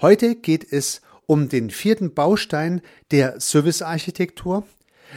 [0.00, 4.62] Heute geht es um den vierten Baustein der Servicearchitektur,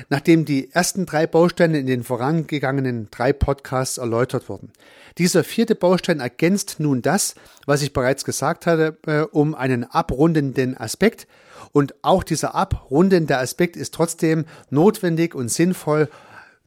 [0.09, 4.71] nachdem die ersten drei Bausteine in den vorangegangenen drei Podcasts erläutert wurden.
[5.19, 7.35] Dieser vierte Baustein ergänzt nun das,
[7.67, 11.27] was ich bereits gesagt hatte, äh, um einen abrundenden Aspekt.
[11.73, 16.09] Und auch dieser abrundende Aspekt ist trotzdem notwendig und sinnvoll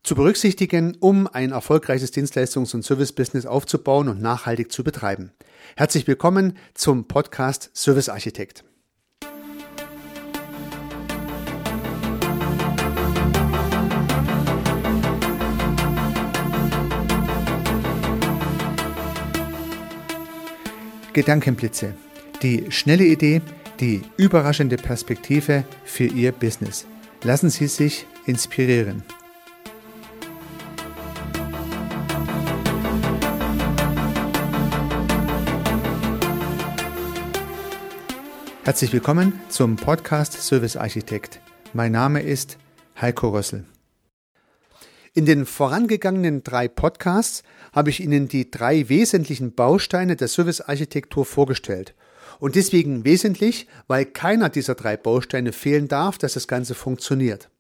[0.05, 5.32] zu berücksichtigen, um ein erfolgreiches Dienstleistungs- und Service-Business aufzubauen und nachhaltig zu betreiben.
[5.77, 8.64] Herzlich willkommen zum Podcast Service Architekt.
[21.14, 21.95] Gedankenblitze.
[22.43, 23.40] Die schnelle Idee,
[23.81, 26.86] die überraschende Perspektive für Ihr Business.
[27.23, 29.04] Lassen Sie sich inspirieren.
[38.64, 41.39] Herzlich willkommen zum Podcast Service Architekt.
[41.75, 42.57] Mein Name ist
[42.98, 43.67] Heiko Rössel.
[45.12, 47.42] In den vorangegangenen drei Podcasts
[47.75, 51.95] habe ich Ihnen die drei wesentlichen Bausteine der Servicearchitektur vorgestellt.
[52.41, 57.51] Und deswegen wesentlich, weil keiner dieser drei Bausteine fehlen darf, dass das Ganze funktioniert.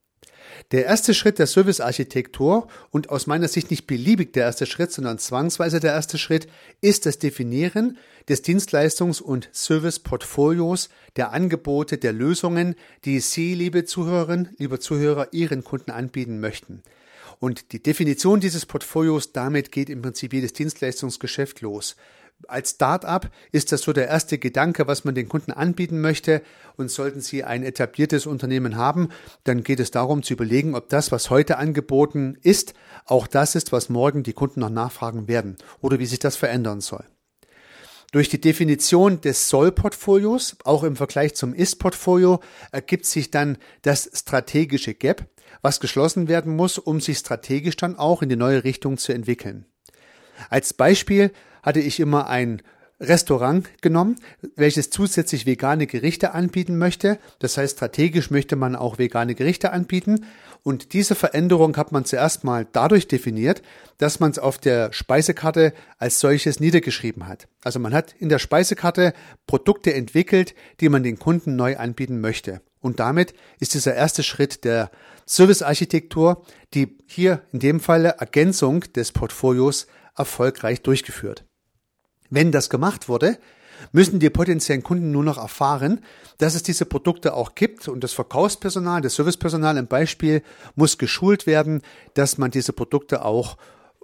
[0.72, 5.18] Der erste Schritt der Servicearchitektur und aus meiner Sicht nicht beliebig der erste Schritt, sondern
[5.18, 6.46] zwangsweise der erste Schritt
[6.80, 14.50] ist das Definieren des Dienstleistungs- und Serviceportfolios, der Angebote, der Lösungen, die Sie, liebe Zuhörerinnen,
[14.58, 16.82] liebe Zuhörer, Ihren Kunden anbieten möchten.
[17.40, 21.96] Und die Definition dieses Portfolios, damit geht im Prinzip jedes Dienstleistungsgeschäft los.
[22.48, 26.42] Als Start-up ist das so der erste Gedanke, was man den Kunden anbieten möchte.
[26.76, 29.08] Und sollten Sie ein etabliertes Unternehmen haben,
[29.44, 32.74] dann geht es darum zu überlegen, ob das, was heute angeboten ist,
[33.06, 36.80] auch das ist, was morgen die Kunden noch nachfragen werden oder wie sich das verändern
[36.80, 37.04] soll.
[38.14, 42.38] Durch die Definition des Soll-Portfolios, auch im Vergleich zum Ist-Portfolio,
[42.70, 45.26] ergibt sich dann das strategische Gap,
[45.62, 49.66] was geschlossen werden muss, um sich strategisch dann auch in die neue Richtung zu entwickeln.
[50.48, 51.32] Als Beispiel
[51.64, 52.62] hatte ich immer ein
[53.00, 54.16] Restaurant genommen,
[54.54, 57.18] welches zusätzlich vegane Gerichte anbieten möchte.
[57.40, 60.26] Das heißt, strategisch möchte man auch vegane Gerichte anbieten.
[60.62, 63.62] Und diese Veränderung hat man zuerst mal dadurch definiert,
[63.98, 67.48] dass man es auf der Speisekarte als solches niedergeschrieben hat.
[67.62, 69.12] Also man hat in der Speisekarte
[69.46, 72.62] Produkte entwickelt, die man den Kunden neu anbieten möchte.
[72.80, 74.90] Und damit ist dieser erste Schritt der
[75.26, 79.86] Servicearchitektur, die hier in dem Falle Ergänzung des Portfolios
[80.16, 81.44] erfolgreich durchgeführt.
[82.30, 83.38] Wenn das gemacht wurde,
[83.92, 86.00] müssen die potenziellen Kunden nur noch erfahren,
[86.38, 90.42] dass es diese Produkte auch gibt und das Verkaufspersonal, das Servicepersonal im Beispiel
[90.74, 91.82] muss geschult werden,
[92.14, 93.56] dass man diese Produkte auch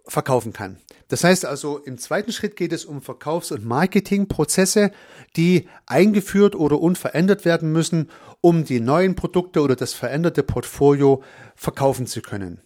[0.07, 0.79] verkaufen kann.
[1.09, 4.93] Das heißt also, im zweiten Schritt geht es um Verkaufs- und Marketingprozesse,
[5.37, 8.11] die eingeführt oder unverändert werden müssen,
[8.41, 11.23] um die neuen Produkte oder das veränderte Portfolio
[11.57, 12.61] verkaufen zu können.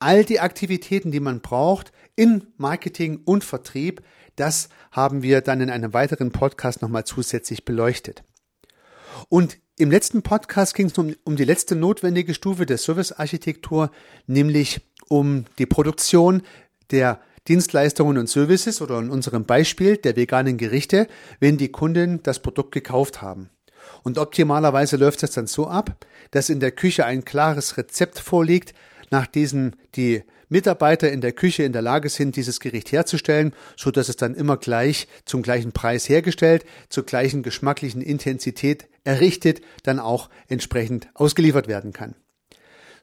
[0.00, 4.02] All die Aktivitäten, die man braucht in Marketing und Vertrieb,
[4.36, 8.22] das haben wir dann in einem weiteren Podcast nochmal zusätzlich beleuchtet.
[9.28, 13.90] Und im letzten Podcast ging es um, um die letzte notwendige Stufe der Servicearchitektur,
[14.26, 16.42] nämlich um die Produktion
[16.90, 21.08] der Dienstleistungen und Services oder in unserem Beispiel der veganen Gerichte,
[21.40, 23.50] wenn die Kunden das Produkt gekauft haben.
[24.02, 28.74] Und optimalerweise läuft es dann so ab, dass in der Küche ein klares Rezept vorliegt,
[29.10, 33.90] nach diesem die Mitarbeiter in der Küche in der Lage sind, dieses Gericht herzustellen, so
[33.90, 39.98] dass es dann immer gleich zum gleichen Preis hergestellt, zur gleichen geschmacklichen Intensität errichtet, dann
[39.98, 42.14] auch entsprechend ausgeliefert werden kann.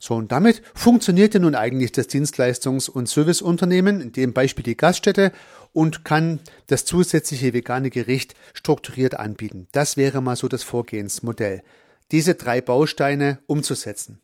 [0.03, 5.31] So, und damit funktionierte nun eigentlich das Dienstleistungs- und Serviceunternehmen, in dem Beispiel die Gaststätte,
[5.73, 9.67] und kann das zusätzliche vegane Gericht strukturiert anbieten.
[9.71, 11.61] Das wäre mal so das Vorgehensmodell,
[12.11, 14.21] diese drei Bausteine umzusetzen.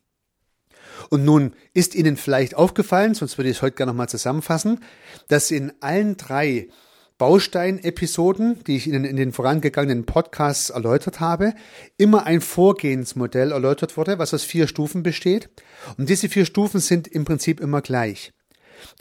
[1.10, 4.80] Und nun ist Ihnen vielleicht aufgefallen, sonst würde ich es heute gerne nochmal zusammenfassen,
[5.28, 6.68] dass in allen drei
[7.18, 11.52] Baustein-Episoden, die ich Ihnen in den vorangegangenen Podcasts erläutert habe,
[11.96, 15.50] immer ein Vorgehensmodell erläutert wurde, was aus vier Stufen besteht.
[15.96, 18.32] Und diese vier Stufen sind im Prinzip immer gleich.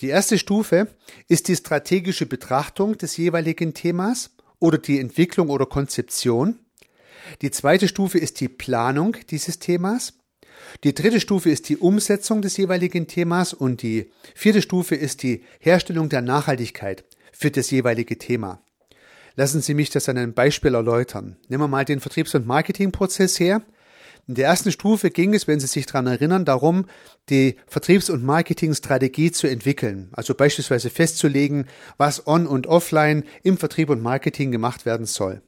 [0.02, 0.88] Die erste Stufe
[1.28, 6.60] ist die strategische Betrachtung des jeweiligen Themas oder die Entwicklung oder Konzeption.
[7.44, 10.14] Die zweite Stufe ist die Planung dieses Themas.
[10.84, 15.44] Die dritte Stufe ist die Umsetzung des jeweiligen Themas und die vierte Stufe ist die
[15.60, 18.62] Herstellung der Nachhaltigkeit für das jeweilige Thema.
[19.36, 21.38] Lassen Sie mich das an einem Beispiel erläutern.
[21.48, 23.62] Nehmen wir mal den Vertriebs- und Marketingprozess her.
[24.28, 26.86] In der ersten Stufe ging es, wenn Sie sich daran erinnern, darum,
[27.30, 30.10] die Vertriebs- und Marketingstrategie zu entwickeln.
[30.12, 31.68] Also beispielsweise festzulegen,
[31.98, 35.42] was on und offline im Vertrieb und Marketing gemacht werden soll.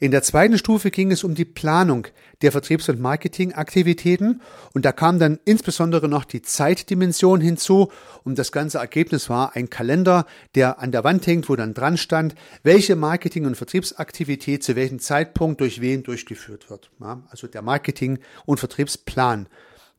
[0.00, 2.06] In der zweiten Stufe ging es um die Planung
[2.42, 4.42] der Vertriebs- und Marketingaktivitäten
[4.74, 7.90] und da kam dann insbesondere noch die Zeitdimension hinzu
[8.24, 11.96] und das ganze Ergebnis war ein Kalender, der an der Wand hängt, wo dann dran
[11.96, 16.90] stand, welche Marketing- und Vertriebsaktivität zu welchem Zeitpunkt durch wen durchgeführt wird.
[17.00, 19.48] Ja, also der Marketing- und Vertriebsplan.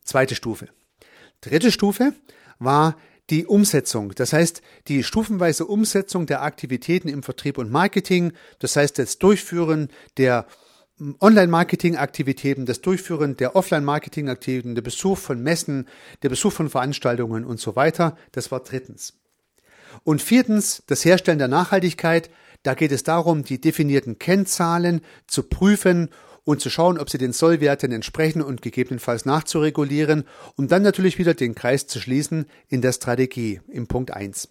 [0.03, 0.67] Zweite Stufe.
[1.41, 2.13] Dritte Stufe
[2.59, 2.95] war
[3.29, 8.99] die Umsetzung, das heißt die stufenweise Umsetzung der Aktivitäten im Vertrieb und Marketing, das heißt
[8.99, 10.47] das Durchführen der
[11.19, 15.87] Online-Marketing-Aktivitäten, das Durchführen der Offline-Marketing-Aktivitäten, der Besuch von Messen,
[16.23, 18.17] der Besuch von Veranstaltungen und so weiter.
[18.31, 19.13] Das war drittens.
[20.03, 22.29] Und viertens, das Herstellen der Nachhaltigkeit.
[22.63, 26.09] Da geht es darum, die definierten Kennzahlen zu prüfen
[26.47, 30.23] und zu schauen, ob sie den Sollwerten entsprechen und gegebenenfalls nachzuregulieren,
[30.55, 34.47] um dann natürlich wieder den Kreis zu schließen in der Strategie im Punkt 1.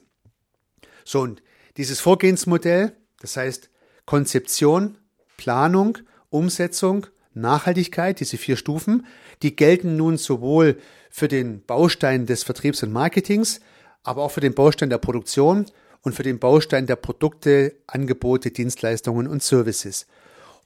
[1.06, 1.42] So, und
[1.78, 3.70] dieses Vorgehensmodell, das heißt
[4.04, 4.98] Konzeption,
[5.38, 5.96] Planung,
[6.28, 9.06] Umsetzung, Nachhaltigkeit, diese vier Stufen,
[9.42, 10.76] die gelten nun sowohl
[11.08, 13.60] für den Baustein des Vertriebs und Marketings,
[14.02, 15.64] aber auch für den Baustein der Produktion
[16.02, 20.06] und für den Baustein der Produkte, Angebote, Dienstleistungen und Services.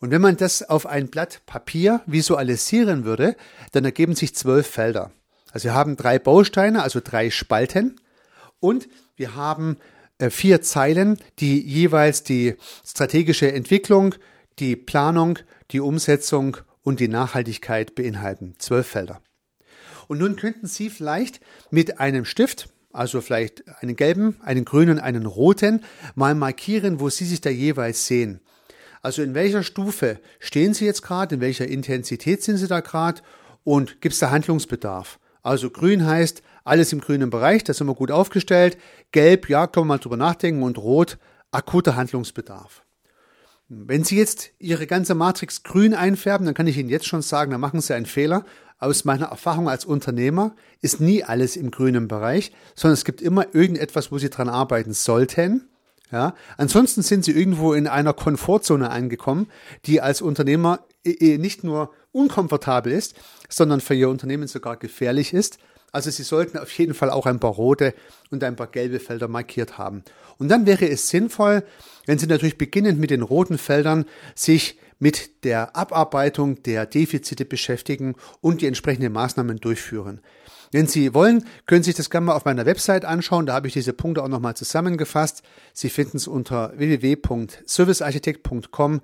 [0.00, 3.36] Und wenn man das auf ein Blatt Papier visualisieren würde,
[3.72, 5.12] dann ergeben sich zwölf Felder.
[5.52, 8.00] Also wir haben drei Bausteine, also drei Spalten
[8.60, 9.76] und wir haben
[10.18, 14.14] äh, vier Zeilen, die jeweils die strategische Entwicklung,
[14.58, 15.38] die Planung,
[15.70, 18.54] die Umsetzung und die Nachhaltigkeit beinhalten.
[18.58, 19.20] Zwölf Felder.
[20.08, 25.26] Und nun könnten Sie vielleicht mit einem Stift, also vielleicht einen gelben, einen grünen, einen
[25.26, 28.40] roten, mal markieren, wo Sie sich da jeweils sehen.
[29.02, 33.22] Also in welcher Stufe stehen Sie jetzt gerade, in welcher Intensität sind Sie da gerade
[33.64, 35.18] und gibt es da Handlungsbedarf?
[35.42, 38.76] Also grün heißt alles im grünen Bereich, da sind wir gut aufgestellt.
[39.12, 41.18] Gelb, ja, können wir mal drüber nachdenken und rot,
[41.50, 42.82] akuter Handlungsbedarf.
[43.68, 47.52] Wenn Sie jetzt Ihre ganze Matrix grün einfärben, dann kann ich Ihnen jetzt schon sagen,
[47.52, 48.44] da machen Sie einen Fehler.
[48.78, 53.54] Aus meiner Erfahrung als Unternehmer ist nie alles im grünen Bereich, sondern es gibt immer
[53.54, 55.69] irgendetwas, wo Sie dran arbeiten sollten.
[56.12, 59.46] Ja, ansonsten sind sie irgendwo in einer Komfortzone angekommen,
[59.86, 63.14] die als Unternehmer nicht nur unkomfortabel ist,
[63.48, 65.58] sondern für ihr Unternehmen sogar gefährlich ist.
[65.92, 67.94] Also sie sollten auf jeden Fall auch ein paar rote
[68.30, 70.04] und ein paar gelbe Felder markiert haben.
[70.38, 71.64] Und dann wäre es sinnvoll,
[72.06, 74.04] wenn Sie natürlich beginnend mit den roten Feldern
[74.34, 80.20] sich mit der Abarbeitung der Defizite beschäftigen und die entsprechenden Maßnahmen durchführen.
[80.72, 83.46] Wenn Sie wollen, können Sie sich das gerne mal auf meiner Website anschauen.
[83.46, 85.42] Da habe ich diese Punkte auch nochmal zusammengefasst.
[85.72, 89.00] Sie finden es unter www.servicearchitekt.com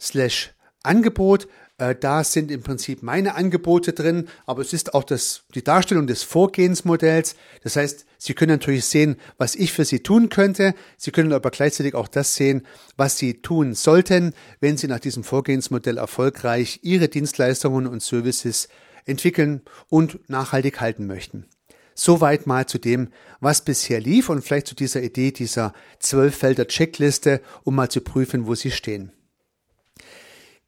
[0.00, 1.46] slash Angebot.
[1.76, 6.06] Äh, da sind im Prinzip meine Angebote drin, aber es ist auch das, die Darstellung
[6.06, 7.36] des Vorgehensmodells.
[7.62, 10.74] Das heißt, Sie können natürlich sehen, was ich für Sie tun könnte.
[10.96, 12.66] Sie können aber gleichzeitig auch das sehen,
[12.96, 18.68] was Sie tun sollten, wenn Sie nach diesem Vorgehensmodell erfolgreich Ihre Dienstleistungen und Services
[19.04, 21.46] entwickeln und nachhaltig halten möchten.
[21.94, 23.08] Soweit mal zu dem,
[23.40, 28.46] was bisher lief und vielleicht zu dieser Idee dieser zwölffelder Checkliste, um mal zu prüfen,
[28.46, 29.12] wo Sie stehen.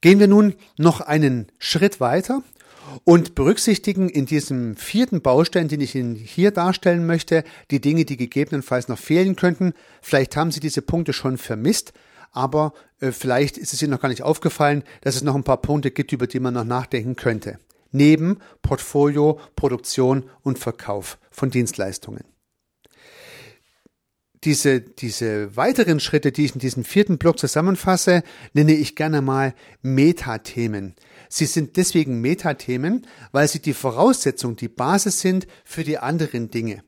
[0.00, 2.42] Gehen wir nun noch einen Schritt weiter
[3.02, 7.42] und berücksichtigen in diesem vierten Baustein, den ich Ihnen hier darstellen möchte,
[7.72, 9.72] die Dinge, die gegebenenfalls noch fehlen könnten.
[10.00, 11.92] Vielleicht haben Sie diese Punkte schon vermisst,
[12.30, 15.60] aber äh, vielleicht ist es Ihnen noch gar nicht aufgefallen, dass es noch ein paar
[15.60, 17.58] Punkte gibt, über die man noch nachdenken könnte
[17.96, 22.24] neben Portfolio, Produktion und Verkauf von Dienstleistungen.
[24.44, 28.22] Diese, diese weiteren Schritte, die ich in diesem vierten Block zusammenfasse,
[28.52, 30.94] nenne ich gerne mal Metathemen.
[31.28, 36.84] Sie sind deswegen Metathemen, weil sie die Voraussetzung, die Basis sind für die anderen Dinge.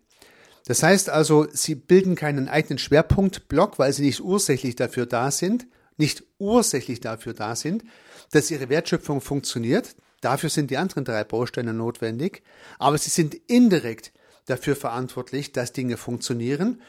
[0.67, 5.67] Das heißt also, sie bilden keinen eigenen Schwerpunktblock, weil sie nicht ursächlich dafür da sind,
[5.97, 7.83] nicht ursächlich dafür da sind,
[8.31, 9.97] dass ihre Wertschöpfung funktioniert.
[10.21, 12.43] Dafür sind die anderen drei Bausteine notwendig,
[12.79, 14.13] aber sie sind indirekt
[14.47, 16.83] dafür verantwortlich, dass Dinge funktionieren.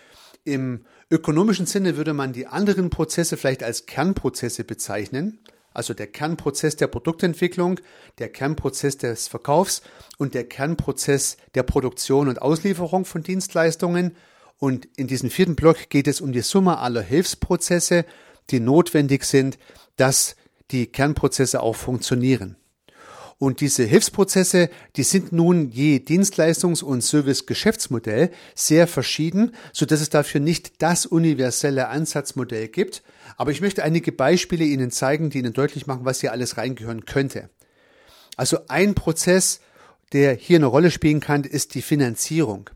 [0.43, 5.39] Im ökonomischen Sinne würde man die anderen Prozesse vielleicht als Kernprozesse bezeichnen,
[5.73, 7.79] also der Kernprozess der Produktentwicklung,
[8.17, 9.81] der Kernprozess des Verkaufs
[10.17, 14.15] und der Kernprozess der Produktion und Auslieferung von Dienstleistungen.
[14.57, 18.05] Und in diesem vierten Block geht es um die Summe aller Hilfsprozesse,
[18.49, 19.59] die notwendig sind,
[19.95, 20.35] dass
[20.71, 22.55] die Kernprozesse auch funktionieren.
[23.39, 30.09] Und diese Hilfsprozesse, die sind nun je Dienstleistungs- und Service-Geschäftsmodell sehr verschieden, so dass es
[30.09, 33.01] dafür nicht das universelle Ansatzmodell gibt.
[33.37, 37.05] Aber ich möchte einige Beispiele Ihnen zeigen, die Ihnen deutlich machen, was hier alles reingehören
[37.05, 37.49] könnte.
[38.35, 39.61] Also ein Prozess,
[40.11, 42.69] der hier eine Rolle spielen kann, ist die Finanzierung.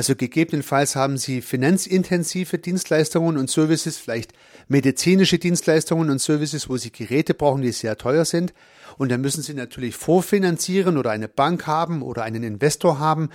[0.00, 4.32] Also gegebenenfalls haben Sie finanzintensive Dienstleistungen und Services, vielleicht
[4.66, 8.54] medizinische Dienstleistungen und Services, wo Sie Geräte brauchen, die sehr teuer sind.
[8.96, 13.28] Und dann müssen Sie natürlich vorfinanzieren oder eine Bank haben oder einen Investor haben.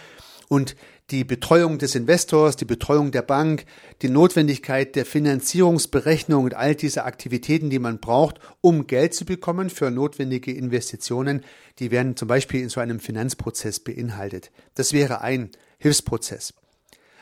[0.48, 0.76] Und
[1.12, 3.66] die Betreuung des Investors, die Betreuung der Bank,
[4.02, 9.70] die Notwendigkeit der Finanzierungsberechnung und all diese Aktivitäten, die man braucht, um Geld zu bekommen
[9.70, 11.44] für notwendige Investitionen,
[11.78, 14.50] die werden zum Beispiel in so einem Finanzprozess beinhaltet.
[14.74, 15.52] Das wäre ein
[15.86, 16.56] Hilfsprozess.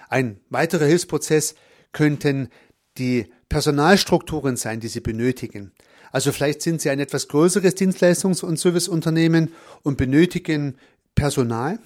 [0.08, 1.56] Ein weiterer Hilfsprozess
[1.92, 2.48] könnten
[2.98, 5.74] die Personalstrukturen sein, die Sie benötigen.
[6.14, 9.52] Also vielleicht sind Sie ein etwas größeres Dienstleistungs- und Serviceunternehmen
[9.82, 10.78] und benötigen
[11.14, 11.80] Personal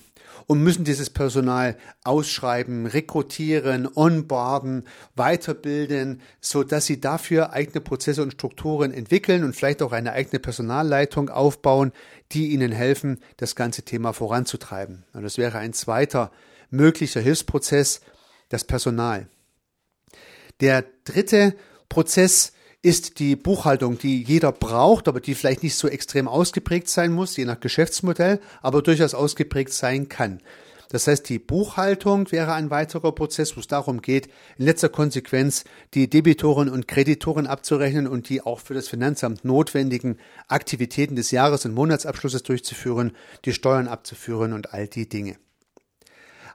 [0.45, 4.83] und müssen dieses Personal ausschreiben, rekrutieren, onboarden,
[5.15, 10.39] weiterbilden, so dass sie dafür eigene Prozesse und Strukturen entwickeln und vielleicht auch eine eigene
[10.39, 11.91] Personalleitung aufbauen,
[12.33, 15.05] die ihnen helfen, das ganze Thema voranzutreiben.
[15.13, 16.31] Und das wäre ein zweiter
[16.69, 18.01] möglicher Hilfsprozess,
[18.49, 19.27] das Personal.
[20.59, 21.55] Der dritte
[21.89, 27.11] Prozess ist die Buchhaltung, die jeder braucht, aber die vielleicht nicht so extrem ausgeprägt sein
[27.11, 30.39] muss, je nach Geschäftsmodell, aber durchaus ausgeprägt sein kann.
[30.89, 35.65] Das heißt, die Buchhaltung wäre ein weiterer Prozess, wo es darum geht, in letzter Konsequenz
[35.93, 41.65] die Debitoren und Kreditoren abzurechnen und die auch für das Finanzamt notwendigen Aktivitäten des Jahres-
[41.65, 43.11] und Monatsabschlusses durchzuführen,
[43.43, 45.35] die Steuern abzuführen und all die Dinge.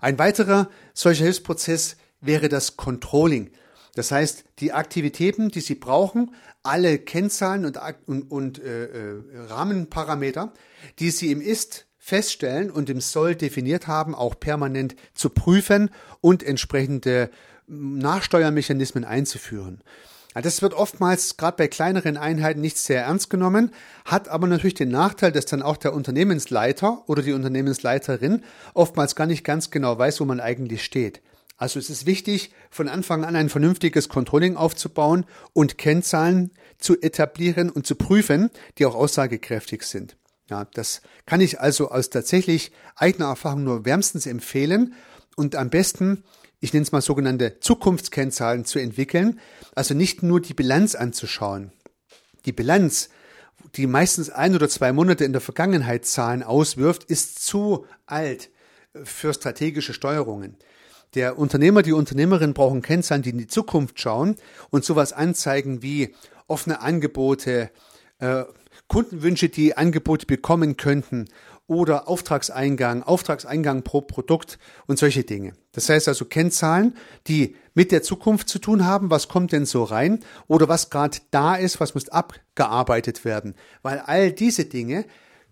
[0.02, 3.52] Ein weiterer solcher Hilfsprozess wäre das Controlling.
[3.94, 10.52] Das heißt, die Aktivitäten, die Sie brauchen, alle Kennzahlen und, und, und äh, äh, Rahmenparameter,
[10.99, 15.88] die Sie im Ist feststellen und im Soll definiert haben, auch permanent zu prüfen
[16.21, 17.30] und entsprechende
[17.68, 19.85] Nachsteuermechanismen einzuführen.
[20.35, 23.71] Das wird oftmals gerade bei kleineren Einheiten nicht sehr ernst genommen,
[24.05, 29.27] hat aber natürlich den Nachteil, dass dann auch der Unternehmensleiter oder die Unternehmensleiterin oftmals gar
[29.27, 31.21] nicht ganz genau weiß, wo man eigentlich steht.
[31.59, 37.71] Also es ist wichtig, von Anfang an ein vernünftiges Controlling aufzubauen und Kennzahlen zu etablieren
[37.71, 40.17] und zu prüfen, die auch aussagekräftig sind.
[40.51, 44.95] Ja, das kann ich also aus tatsächlich eigener Erfahrung nur wärmstens empfehlen
[45.37, 46.25] und am besten,
[46.62, 49.40] ich nenne es mal sogenannte Zukunftskennzahlen zu entwickeln,
[49.75, 51.73] also nicht nur die Bilanz anzuschauen.
[52.47, 53.09] Die Bilanz,
[53.75, 58.49] die meistens ein oder zwei Monate in der Vergangenheit Zahlen auswirft, ist zu alt
[59.02, 60.57] für strategische Steuerungen.
[61.16, 64.37] Der Unternehmer, die Unternehmerin brauchen Kennzahlen, die in die Zukunft schauen
[64.71, 66.14] und sowas anzeigen wie
[66.47, 67.71] offene Angebote,
[68.21, 68.45] äh,
[68.87, 71.28] Kundenwünsche, die Angebote bekommen könnten
[71.73, 75.55] oder Auftragseingang, Auftragseingang pro Produkt und solche Dinge.
[75.73, 76.95] Das heißt also Kennzahlen,
[77.26, 81.19] die mit der Zukunft zu tun haben, was kommt denn so rein oder was gerade
[81.31, 83.55] da ist, was muss abgearbeitet werden.
[83.83, 85.05] Weil all diese Dinge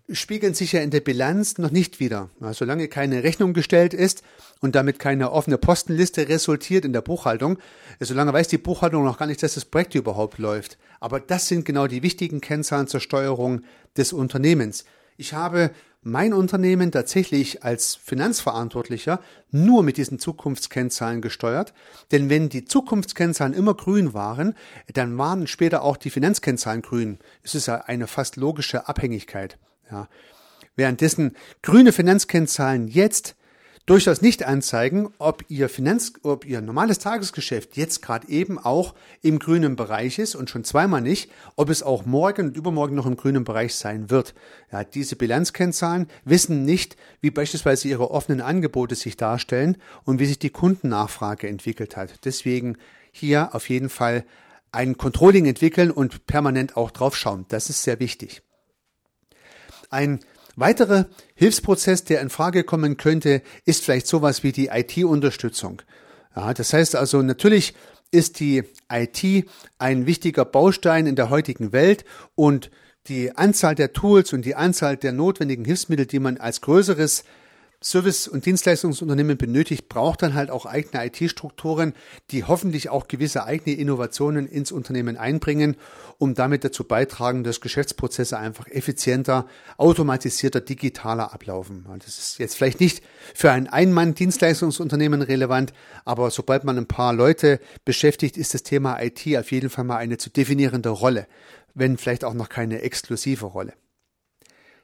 [0.09, 2.29] spiegeln sich ja in der Bilanz noch nicht wieder.
[2.51, 4.23] Solange keine Rechnung gestellt ist
[4.59, 7.57] und damit keine offene Postenliste resultiert in der Buchhaltung,
[7.99, 10.77] solange weiß die Buchhaltung noch gar nicht, dass das Projekt überhaupt läuft.
[10.99, 13.61] Aber das sind genau die wichtigen Kennzahlen zur Steuerung
[13.97, 14.85] des Unternehmens.
[15.17, 15.71] Ich habe
[16.03, 19.19] mein Unternehmen tatsächlich als Finanzverantwortlicher
[19.51, 21.73] nur mit diesen Zukunftskennzahlen gesteuert.
[22.11, 24.55] Denn wenn die Zukunftskennzahlen immer grün waren,
[24.93, 27.19] dann waren später auch die Finanzkennzahlen grün.
[27.43, 29.57] Es ist ja eine fast logische Abhängigkeit.
[29.91, 30.07] Ja.
[30.75, 33.35] Währenddessen grüne Finanzkennzahlen jetzt
[33.85, 39.39] durchaus nicht anzeigen, ob ihr Finanz, ob ihr normales Tagesgeschäft jetzt gerade eben auch im
[39.39, 43.17] grünen Bereich ist und schon zweimal nicht, ob es auch morgen und übermorgen noch im
[43.17, 44.33] grünen Bereich sein wird.
[44.71, 50.39] Ja, diese Bilanzkennzahlen wissen nicht, wie beispielsweise ihre offenen Angebote sich darstellen und wie sich
[50.39, 52.25] die Kundennachfrage entwickelt hat.
[52.25, 52.77] Deswegen
[53.11, 54.25] hier auf jeden Fall
[54.71, 57.45] ein Controlling entwickeln und permanent auch drauf schauen.
[57.49, 58.41] Das ist sehr wichtig.
[59.89, 60.21] Ein
[60.55, 65.81] weiterer Hilfsprozess, der in Frage kommen könnte, ist vielleicht sowas wie die IT-Unterstützung.
[66.35, 67.73] Ja, das heißt also, natürlich
[68.11, 72.05] ist die IT ein wichtiger Baustein in der heutigen Welt
[72.35, 72.69] und
[73.07, 77.23] die Anzahl der Tools und die Anzahl der notwendigen Hilfsmittel, die man als größeres
[77.83, 81.93] Service- und Dienstleistungsunternehmen benötigt, braucht dann halt auch eigene IT-Strukturen,
[82.29, 85.75] die hoffentlich auch gewisse eigene Innovationen ins Unternehmen einbringen,
[86.19, 89.47] um damit dazu beitragen, dass Geschäftsprozesse einfach effizienter,
[89.77, 91.87] automatisierter, digitaler ablaufen.
[91.97, 95.73] Das ist jetzt vielleicht nicht für ein Ein-Mann-Dienstleistungsunternehmen relevant,
[96.05, 99.97] aber sobald man ein paar Leute beschäftigt, ist das Thema IT auf jeden Fall mal
[99.97, 101.25] eine zu definierende Rolle,
[101.73, 103.73] wenn vielleicht auch noch keine exklusive Rolle.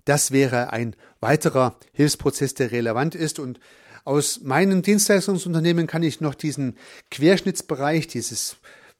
[0.07, 3.39] Das wäre ein weiterer Hilfsprozess, der relevant ist.
[3.39, 3.59] Und
[4.05, 6.77] aus meinen Dienstleistungsunternehmen kann ich noch diesen
[7.11, 8.55] Querschnittsbereich, dieses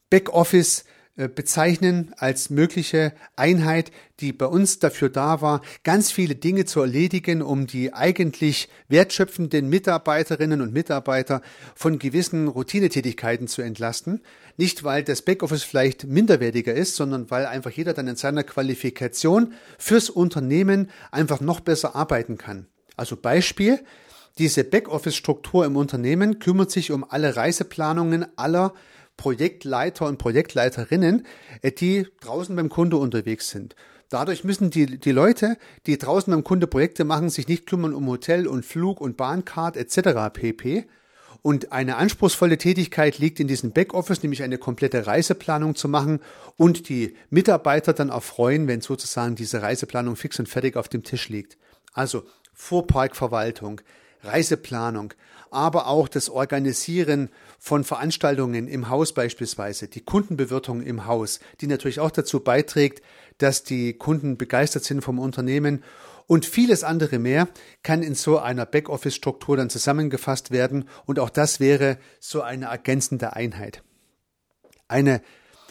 [0.09, 0.83] Backoffice
[1.17, 7.41] bezeichnen als mögliche Einheit, die bei uns dafür da war, ganz viele Dinge zu erledigen,
[7.41, 11.41] um die eigentlich wertschöpfenden Mitarbeiterinnen und Mitarbeiter
[11.74, 14.21] von gewissen Routinetätigkeiten zu entlasten.
[14.57, 19.53] Nicht, weil das Backoffice vielleicht minderwertiger ist, sondern weil einfach jeder dann in seiner Qualifikation
[19.79, 22.67] fürs Unternehmen einfach noch besser arbeiten kann.
[22.95, 23.79] Also Beispiel,
[24.38, 28.74] diese Backoffice-Struktur im Unternehmen kümmert sich um alle Reiseplanungen aller
[29.17, 31.25] Projektleiter und Projektleiterinnen,
[31.62, 33.75] äh, die draußen beim Kunde unterwegs sind.
[34.09, 38.07] Dadurch müssen die, die Leute, die draußen beim Kunde Projekte machen, sich nicht kümmern um
[38.07, 40.31] Hotel und Flug und Bahncard etc.
[40.31, 40.86] pp.
[41.41, 46.19] Und eine anspruchsvolle Tätigkeit liegt in diesem Backoffice, nämlich eine komplette Reiseplanung zu machen
[46.55, 51.29] und die Mitarbeiter dann erfreuen, wenn sozusagen diese Reiseplanung fix und fertig auf dem Tisch
[51.29, 51.57] liegt.
[51.93, 53.81] Also Vorparkverwaltung,
[54.24, 55.13] Reiseplanung,
[55.51, 62.00] aber auch das Organisieren von Veranstaltungen im Haus beispielsweise, die Kundenbewirtung im Haus, die natürlich
[62.00, 63.03] auch dazu beiträgt,
[63.38, 65.83] dass die Kunden begeistert sind vom Unternehmen
[66.27, 67.47] und vieles andere mehr
[67.83, 73.33] kann in so einer Backoffice-Struktur dann zusammengefasst werden und auch das wäre so eine ergänzende
[73.33, 73.81] Einheit.
[74.88, 75.21] Eine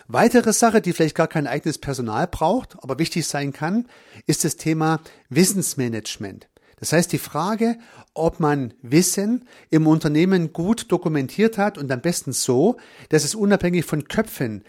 [0.09, 3.87] weitere Sache, die vielleicht gar kein eigenes Personal braucht, aber wichtig sein kann,
[4.27, 6.49] ist das Thema Wissensmanagement.
[6.79, 7.79] Das heißt, die Frage,
[8.13, 12.77] ob man Wissen im Unternehmen gut dokumentiert hat und am besten so,
[13.09, 14.63] dass es unabhängig von Köpfen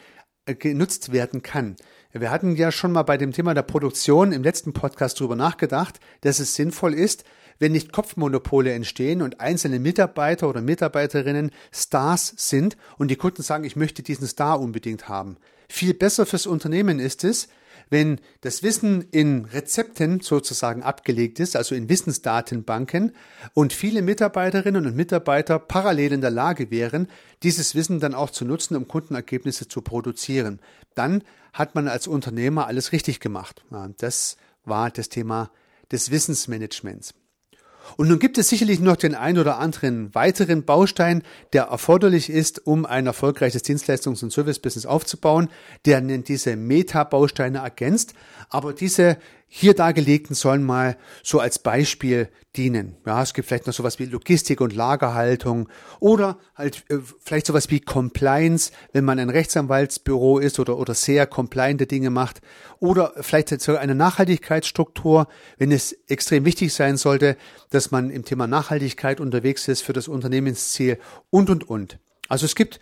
[0.46, 1.76] äh, genutzt werden kann.
[2.14, 6.00] Wir hatten ja schon mal bei dem Thema der Produktion im letzten Podcast darüber nachgedacht,
[6.22, 7.26] dass es sinnvoll ist,
[7.60, 13.66] wenn nicht Kopfmonopole entstehen und einzelne Mitarbeiter oder Mitarbeiterinnen Stars sind und die Kunden sagen,
[13.66, 15.38] ich möchte diesen Star unbedingt haben.
[15.68, 17.50] Viel besser fürs Unternehmen ist es,
[17.90, 23.14] wenn das Wissen in Rezepten sozusagen abgelegt ist, also in Wissensdatenbanken,
[23.54, 27.08] und viele Mitarbeiterinnen und Mitarbeiter parallel in der Lage wären,
[27.44, 30.60] dieses Wissen dann auch zu nutzen, um Kundenergebnisse zu produzieren,
[30.96, 33.64] dann hat man als Unternehmer alles richtig gemacht.
[33.98, 35.52] Das war das Thema
[35.92, 37.14] des Wissensmanagements.
[37.96, 42.68] Und nun gibt es sicherlich noch den ein oder anderen weiteren Baustein, der erforderlich ist,
[42.68, 45.50] um ein erfolgreiches Dienstleistungs- und Service-Business aufzubauen,
[45.86, 48.14] der diese Meta-Bausteine ergänzt.
[48.50, 49.18] Aber diese
[49.48, 52.98] hier dargelegten sollen mal so als Beispiel dienen.
[53.06, 55.70] Ja, es gibt vielleicht noch sowas wie Logistik und Lagerhaltung
[56.00, 61.28] oder halt äh, vielleicht sowas wie Compliance, wenn man ein Rechtsanwaltsbüro ist oder, oder sehr
[61.28, 62.42] compliante Dinge macht
[62.80, 67.38] oder vielleicht sogar eine Nachhaltigkeitsstruktur, wenn es extrem wichtig sein sollte,
[67.70, 72.00] dass man im Thema Nachhaltigkeit unterwegs ist für das Unternehmensziel und, und, und.
[72.28, 72.80] Also es gibt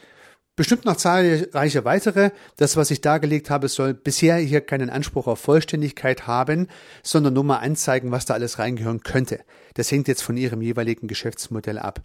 [0.56, 2.32] Bestimmt noch zahlreiche weitere.
[2.56, 6.68] Das, was ich dargelegt habe, soll bisher hier keinen Anspruch auf Vollständigkeit haben,
[7.04, 9.42] sondern nur mal anzeigen, was da alles reingehören könnte.
[9.74, 12.02] Das hängt jetzt von Ihrem jeweiligen Geschäftsmodell ab.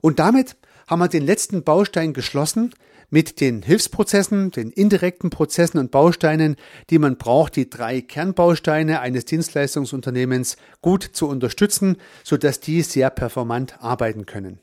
[0.00, 0.56] Und damit
[0.88, 2.74] haben wir den letzten Baustein geschlossen
[3.10, 6.56] mit den Hilfsprozessen, den indirekten Prozessen und Bausteinen,
[6.90, 13.80] die man braucht, die drei Kernbausteine eines Dienstleistungsunternehmens gut zu unterstützen, sodass die sehr performant
[13.80, 14.58] arbeiten können.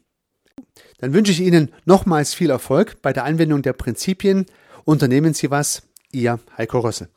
[1.04, 4.46] Dann wünsche ich Ihnen nochmals viel Erfolg bei der Anwendung der Prinzipien.
[4.86, 7.10] Unternehmen Sie was, Ihr Heiko Rössel.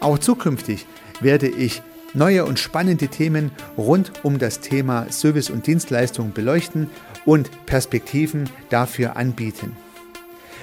[0.00, 0.86] Auch zukünftig
[1.20, 1.82] werde ich
[2.14, 6.88] neue und spannende Themen rund um das Thema Service und Dienstleistung beleuchten
[7.26, 9.76] und Perspektiven dafür anbieten.